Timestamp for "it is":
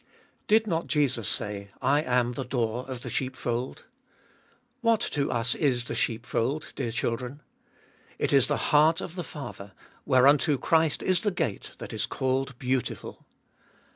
8.17-8.47